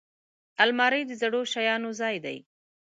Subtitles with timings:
[0.63, 2.39] الماري د زړو شیانو ځای کېږي